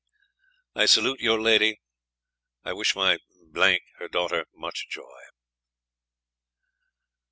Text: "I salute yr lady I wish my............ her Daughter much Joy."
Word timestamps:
"I 0.73 0.87
salute 0.87 1.19
yr 1.21 1.39
lady 1.39 1.79
I 2.63 2.73
wish 2.73 2.95
my............ 2.95 3.19
her 3.99 4.07
Daughter 4.07 4.47
much 4.55 4.89
Joy." 4.89 5.21